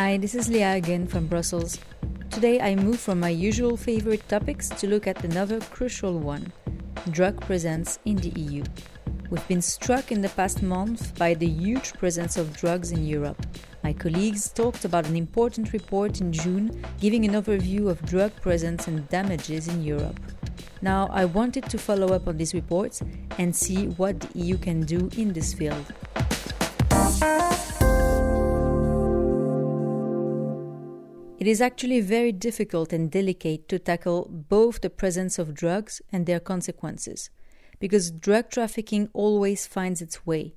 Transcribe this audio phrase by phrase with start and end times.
[0.00, 1.76] Hi, this is Léa again from Brussels.
[2.30, 6.52] Today I move from my usual favorite topics to look at another crucial one
[7.10, 8.62] drug presence in the EU.
[9.28, 13.44] We've been struck in the past month by the huge presence of drugs in Europe.
[13.82, 18.86] My colleagues talked about an important report in June giving an overview of drug presence
[18.86, 20.20] and damages in Europe.
[20.80, 23.02] Now, I wanted to follow up on these reports
[23.38, 25.92] and see what the EU can do in this field.
[31.38, 36.26] It is actually very difficult and delicate to tackle both the presence of drugs and
[36.26, 37.30] their consequences
[37.78, 40.54] because drug trafficking always finds its way.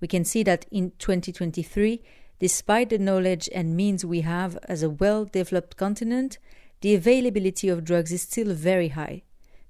[0.00, 2.00] We can see that in 2023,
[2.38, 6.38] despite the knowledge and means we have as a well developed continent,
[6.80, 9.22] the availability of drugs is still very high.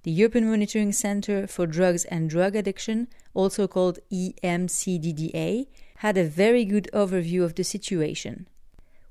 [0.02, 6.66] The European Monitoring Center for Drugs and Drug Addiction, also called EMCDDA, had a very
[6.66, 8.46] good overview of the situation.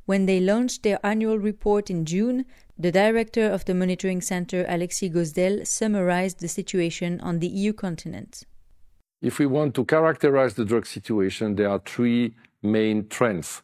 [0.10, 2.46] When they launched their annual report in June,
[2.80, 8.42] the director of the Monitoring Center, Alexis Goosdeel, summarized the situation on the EU continent.
[9.22, 13.62] If we want to characterize the drug situation, there are three main trends.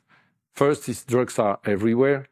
[0.53, 2.27] First is drugs are everywhere.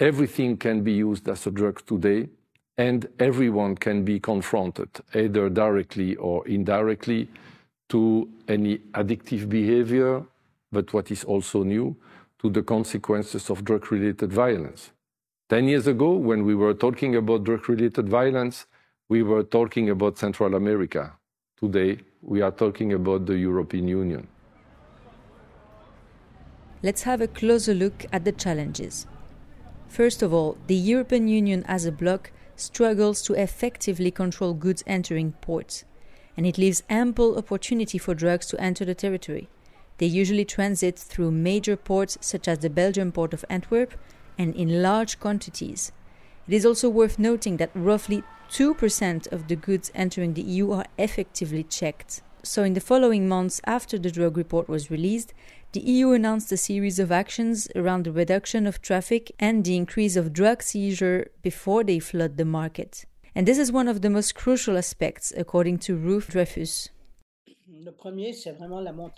[0.00, 2.30] Everything can be used as a drug today,
[2.76, 7.28] and everyone can be confronted, either directly or indirectly,
[7.90, 10.24] to any addictive behavior,
[10.72, 11.96] but what is also new,
[12.44, 14.90] to the consequences of drug related violence.
[15.48, 18.66] 10 years ago, when we were talking about drug related violence,
[19.08, 21.14] we were talking about Central America.
[21.58, 24.28] Today, we are talking about the European Union.
[26.82, 29.06] Let's have a closer look at the challenges.
[29.88, 35.32] First of all, the European Union as a bloc struggles to effectively control goods entering
[35.40, 35.84] ports,
[36.36, 39.48] and it leaves ample opportunity for drugs to enter the territory.
[39.98, 43.94] They usually transit through major ports such as the Belgian port of Antwerp
[44.36, 45.92] and in large quantities.
[46.48, 50.86] It is also worth noting that roughly 2% of the goods entering the EU are
[50.98, 52.22] effectively checked.
[52.42, 55.32] So, in the following months after the drug report was released,
[55.72, 60.14] the EU announced a series of actions around the reduction of traffic and the increase
[60.14, 63.06] of drug seizure before they flood the market.
[63.34, 66.90] And this is one of the most crucial aspects, according to Ruth Dreifuss.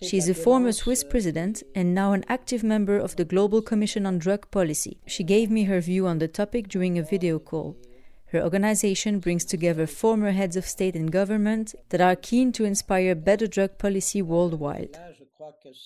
[0.02, 3.60] She is a former Swiss euh, president and now an active member of the Global
[3.60, 4.98] Commission on Drug Policy.
[5.04, 7.76] She gave me her view on the topic during a video call.
[8.26, 13.16] Her organization brings together former heads of state and government that are keen to inspire
[13.16, 14.96] better drug policy worldwide.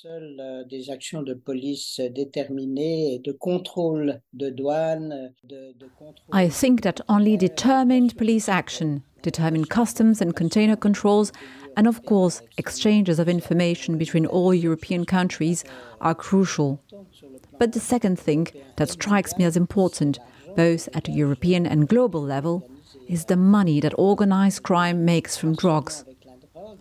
[0.05, 6.49] Euh, des actions de police déterminées et de contrôle de douane, de, de contrôle I
[6.49, 11.33] think that only determined police action, determined customs and container controls,
[11.77, 15.65] and of course, exchanges of information between all European countries
[16.01, 16.79] are crucial.
[17.59, 18.47] But the second thing
[18.77, 20.21] that strikes me as important,
[20.55, 22.71] both at a European and global level,
[23.09, 26.05] is the money that organized crime makes from drugs.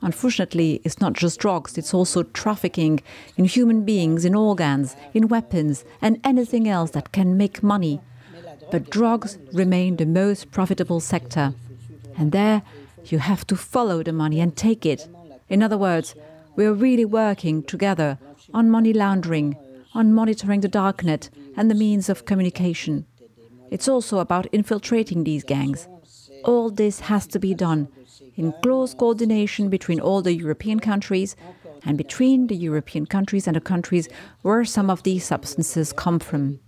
[0.01, 3.01] Unfortunately, it's not just drugs, it's also trafficking
[3.37, 7.99] in human beings, in organs, in weapons, and anything else that can make money.
[8.71, 11.53] But drugs remain the most profitable sector.
[12.17, 12.61] And there,
[13.05, 15.07] you have to follow the money and take it.
[15.49, 16.15] In other words,
[16.55, 18.17] we are really working together
[18.53, 19.57] on money laundering,
[19.93, 23.05] on monitoring the darknet and the means of communication.
[23.71, 25.87] It's also about infiltrating these gangs.
[26.43, 27.87] All this has to be done
[28.35, 31.35] in close coordination between all the European countries
[31.83, 34.07] and between the European countries and the countries
[34.41, 36.59] where some of these substances come from.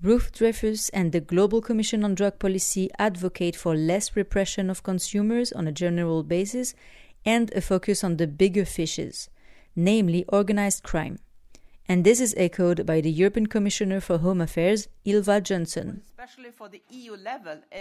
[0.00, 5.50] Ruth Dreifuss and the Global Commission on Drug Policy advocate for less repression of consumers
[5.52, 6.74] on a general basis
[7.24, 9.28] and a focus on the bigger fishes,
[9.74, 11.18] namely organized crime.
[11.90, 16.02] And this is echoed by the European Commissioner for Home Affairs, Ylva Johansson.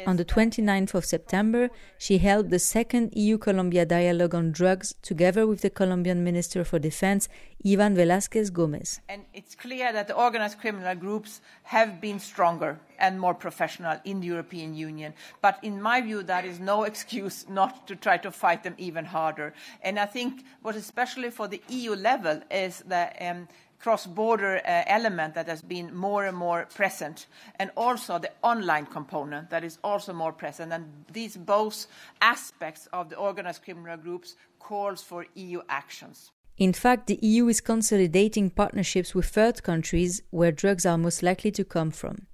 [0.06, 5.46] On the 29th of September, she held the second EU Colombia dialogue on drugs together
[5.46, 7.28] with the Colombian Minister for Defense,
[7.66, 9.02] Ivan Velasquez Gomez.
[9.10, 14.22] And it's clear that the organized criminal groups have been stronger and more professional in
[14.22, 15.14] the European Union.
[15.42, 19.04] But in my view, that is no excuse not to try to fight them even
[19.04, 19.54] harder.
[19.82, 23.18] And I think what especially for the EU level is that.
[23.22, 23.50] um,
[23.80, 27.28] cross-border uh, element that has been more and more present,
[27.60, 30.74] and also the online component that is also more present.
[30.74, 31.88] And these both
[32.22, 36.32] aspects of the organized criminal groups calls for EU actions.
[36.58, 41.52] In fact, the EU is consolidating partnerships with third countries where drugs are most likely
[41.52, 42.26] to come from.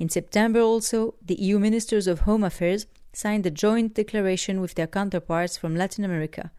[0.00, 4.86] In September also, the EU Ministers of Home Affairs signed a joint declaration with their
[4.86, 6.50] counterparts from Latin America.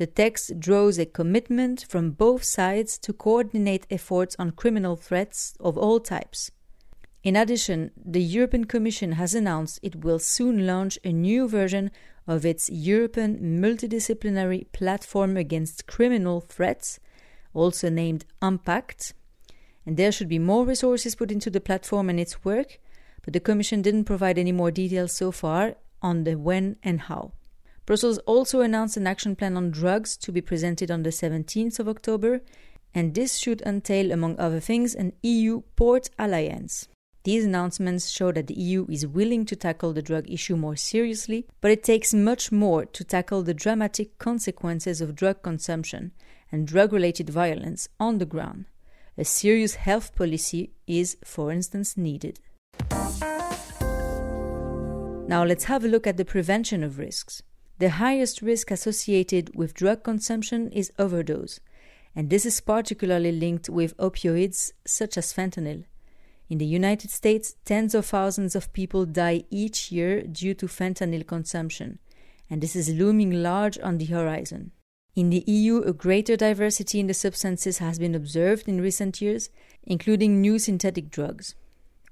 [0.00, 5.76] The text draws a commitment from both sides to coordinate efforts on criminal threats of
[5.76, 6.50] all types.
[7.22, 11.90] In addition, the European Commission has announced it will soon launch a new version
[12.26, 16.98] of its European Multidisciplinary Platform Against Criminal Threats,
[17.52, 19.12] also named EMPACT.
[19.84, 22.78] And there should be more resources put into the platform and its work,
[23.22, 27.32] but the Commission didn't provide any more details so far on the when and how.
[27.90, 31.88] Brussels also announced an action plan on drugs to be presented on the 17th of
[31.88, 32.40] October,
[32.94, 36.86] and this should entail, among other things, an EU port alliance.
[37.24, 41.48] These announcements show that the EU is willing to tackle the drug issue more seriously,
[41.60, 46.12] but it takes much more to tackle the dramatic consequences of drug consumption
[46.52, 48.66] and drug related violence on the ground.
[49.18, 52.38] A serious health policy is, for instance, needed.
[55.26, 57.42] Now let's have a look at the prevention of risks.
[57.80, 61.60] The highest risk associated with drug consumption is overdose,
[62.14, 65.86] and this is particularly linked with opioids such as fentanyl.
[66.50, 71.26] In the United States, tens of thousands of people die each year due to fentanyl
[71.26, 71.98] consumption,
[72.50, 74.72] and this is looming large on the horizon.
[75.16, 79.48] In the EU, a greater diversity in the substances has been observed in recent years,
[79.84, 81.54] including new synthetic drugs.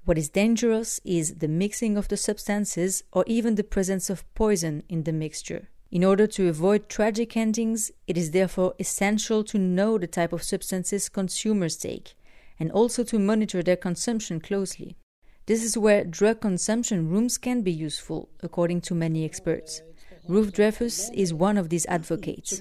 [0.09, 4.81] What is dangerous is the mixing of the substances or even the presence of poison
[4.89, 5.69] in the mixture.
[5.91, 10.41] In order to avoid tragic endings, it is therefore essential to know the type of
[10.41, 12.15] substances consumers take
[12.59, 14.97] and also to monitor their consumption closely.
[15.45, 19.83] This is where drug consumption rooms can be useful, according to many experts.
[20.27, 22.59] Ruth Dreifuss is one of these advocates.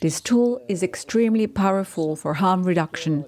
[0.00, 3.24] This tool is extremely powerful for harm reduction.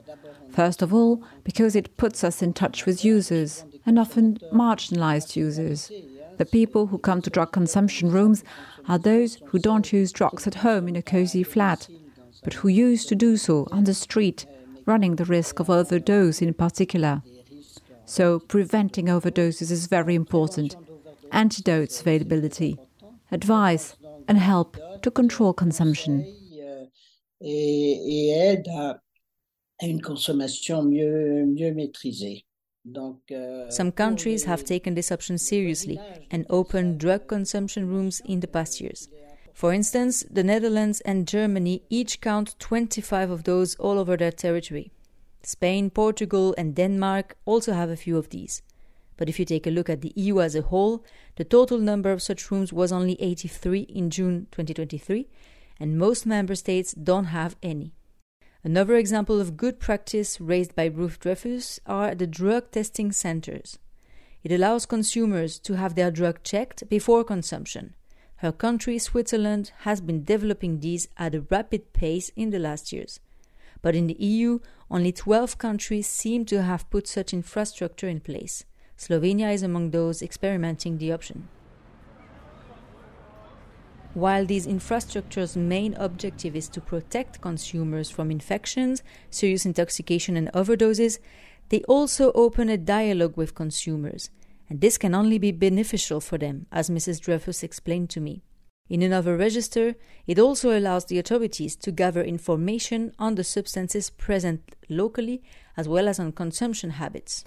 [0.51, 5.91] First of all, because it puts us in touch with users, and often marginalized users.
[6.37, 8.45] The people who come to drug consumption rooms
[8.87, 11.89] are those who don't use drugs at home in a cozy flat,
[12.45, 14.45] but who used to do so on the street,
[14.85, 17.23] running the risk of overdose in particular.
[18.05, 20.77] So, preventing overdoses is very important.
[21.33, 22.79] Antidotes availability,
[23.33, 23.97] advice,
[24.29, 26.25] and help to control consumption.
[33.71, 35.99] Some countries have taken this option seriously
[36.31, 39.09] and opened drug consumption rooms in the past years.
[39.53, 44.93] For instance, the Netherlands and Germany each count 25 of those all over their territory.
[45.43, 48.63] Spain, Portugal, and Denmark also have a few of these.
[49.19, 51.05] But if you take a look at the EU as a whole,
[51.37, 55.29] the total number of such rooms was only 83 in June 2023,
[55.79, 57.93] and most member states don't have any.
[58.65, 63.79] Another example of good practice raised by Ruth Dreifuss are the drug testing centers.
[64.45, 67.95] It allows consumers to have their drug checked before consumption.
[68.37, 73.19] Her country, Switzerland, has been developing these at a rapid pace in the last years.
[73.83, 78.65] But in the EU, only 12 countries seem to have put such infrastructure in place.
[78.99, 81.49] Slovenia is among those experimenting the option.
[84.15, 91.21] While these infrastructures' main objective is to protect consumers from infections, serious intoxication, and overdoses,
[91.69, 94.31] they also open a dialogue with consumers,
[94.69, 97.21] and this can only be beneficial for them, as Mrs.
[97.21, 98.43] Dreifuss explained to me.
[98.89, 99.95] In another register,
[100.27, 105.43] it also allows the authorities to gather information on the substances present locally
[105.77, 107.45] as well as on consumption habits.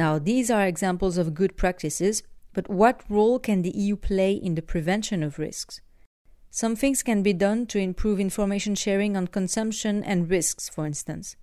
[0.00, 2.22] Now, these are examples of good practices,
[2.54, 5.82] but what role can the EU play in the prevention of risks?
[6.50, 11.36] Some things can be done to improve information sharing on consumption and risks, for instance.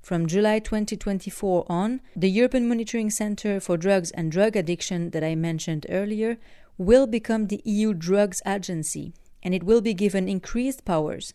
[0.00, 5.34] From July 2024 on, the European Monitoring Centre for Drugs and Drug Addiction that I
[5.34, 6.38] mentioned earlier
[6.78, 11.34] will become the EU Drugs Agency, and it will be given increased powers.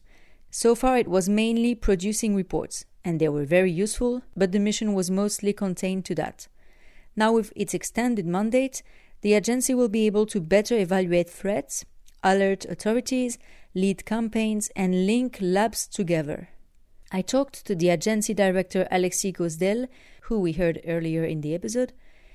[0.50, 4.93] So far, it was mainly producing reports, and they were very useful, but the mission
[4.93, 6.48] was mostly contained to that.
[7.19, 8.81] Now, with its extended mandate,
[9.23, 11.83] the agency will be able to better evaluate threats,
[12.23, 13.38] alert authorities,
[13.75, 16.47] lead campaigns, and link labs together.
[17.11, 19.89] I talked to the agency director Alexis Goosdeel,
[20.27, 21.91] who we heard earlier in the episode,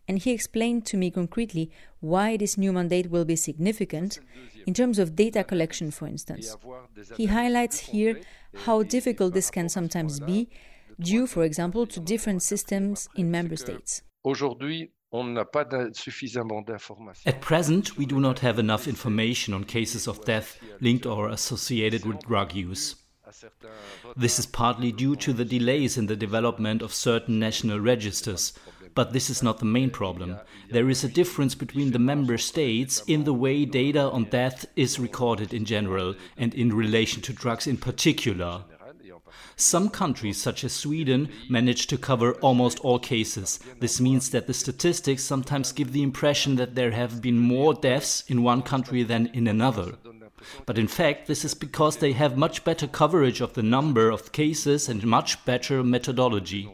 [0.06, 4.20] and he explained to me concretely why this new mandate will be significant
[4.66, 6.58] in terms of data collection, for instance.
[7.16, 8.20] He highlights here
[8.66, 10.50] how difficult this can sometimes be,
[11.00, 14.02] due, for example, to different systems in member states.
[14.24, 17.22] Aujourd'hui, on n'a pas suffisamment d'informations.
[17.26, 22.04] At present, we do not have enough information on cases of death linked or associated
[22.04, 22.96] with drug use.
[24.16, 28.52] This is partly due to the delays in the development of certain national registers,
[28.94, 30.38] But this is not the main problem.
[30.70, 35.00] There is a difference between the member states in the way data on death is
[35.00, 38.64] recorded in general and in relation to drugs in particular.
[39.56, 43.60] Some countries, such as Sweden, manage to cover almost all cases.
[43.80, 48.24] This means that the statistics sometimes give the impression that there have been more deaths
[48.28, 49.94] in one country than in another.
[50.66, 54.32] But in fact, this is because they have much better coverage of the number of
[54.32, 56.68] cases and much better methodology.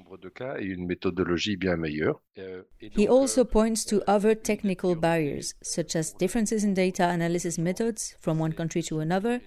[2.79, 8.39] He also points to other technical barriers, such as differences in data analysis methods from
[8.39, 9.41] one country to another,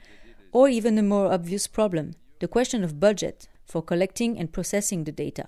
[0.51, 5.13] or even a more obvious problem the question of budget for collecting and processing the
[5.13, 5.47] data.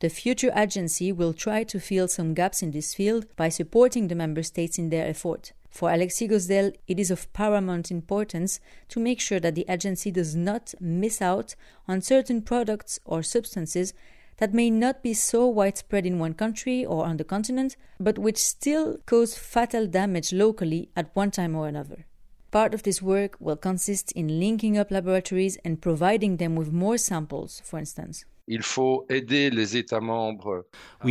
[0.00, 4.14] The future agency will try to fill some gaps in this field by supporting the
[4.14, 5.52] member states in their effort.
[5.68, 10.34] For Alexis Goosdeel, it is of paramount importance to make sure that the agency does
[10.34, 13.92] not miss out on certain products or substances
[14.38, 18.38] that may not be so widespread in one country or on the continent, but which
[18.38, 22.06] still cause fatal damage locally at one time or another.
[22.54, 26.96] Part of this work will consist in linking up laboratories and providing them with more
[26.96, 28.24] samples, for instance.
[28.46, 28.58] We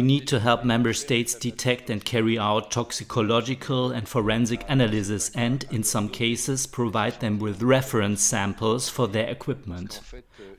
[0.01, 5.83] need to help member states detect and carry out toxicological and forensic analysis and, in
[5.83, 9.99] some cases, provide them with reference samples for their equipment.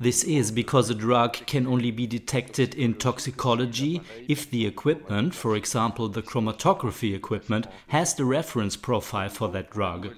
[0.00, 5.54] This is because a drug can only be detected in toxicology if the equipment, for
[5.54, 10.12] example the chromatography equipment, has the reference profile for that drug.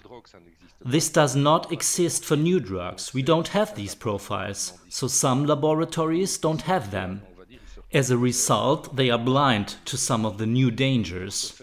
[0.84, 3.14] This does not exist for new drugs.
[3.14, 7.22] We don't have these profiles, so some laboratories don't have them.
[7.92, 11.60] As a result, they are blind to some of the new dangers.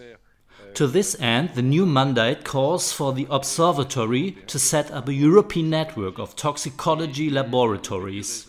[0.75, 5.69] To this end, the new mandate calls for the observatory to set up a European
[5.69, 8.47] network of toxicology laboratories.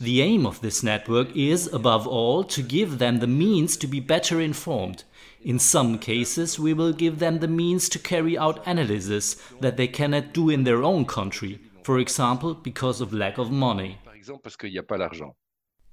[0.00, 4.00] The aim of this network is, above all, to give them the means to be
[4.00, 5.04] better informed
[5.42, 9.88] in some cases, we will give them the means to carry out analysis that they
[9.88, 13.98] cannot do in their own country, for example, because of lack of money.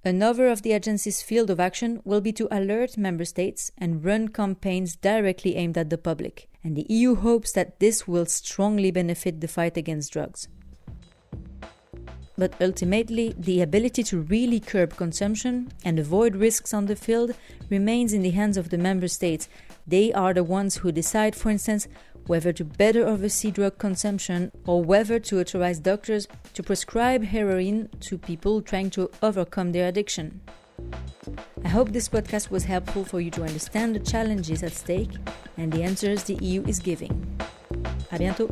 [0.03, 4.27] Another of the agency's field of action will be to alert member states and run
[4.27, 9.41] campaigns directly aimed at the public, and the EU hopes that this will strongly benefit
[9.41, 10.47] the fight against drugs.
[12.37, 17.33] But ultimately, the ability to really curb consumption and avoid risks on the field
[17.69, 19.47] remains in the hands of the member states.
[19.87, 21.87] They are the ones who decide, for instance,
[22.27, 28.17] whether to better oversee drug consumption or whether to authorize doctors to prescribe heroin to
[28.17, 30.41] people trying to overcome their addiction.
[31.63, 35.11] I hope this podcast was helpful for you to understand the challenges at stake
[35.57, 37.37] and the answers the EU is giving.
[38.11, 38.49] À bientôt!